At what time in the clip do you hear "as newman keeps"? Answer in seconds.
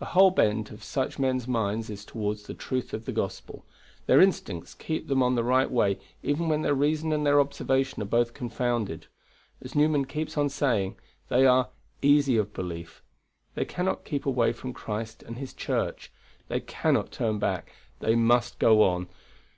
9.62-10.36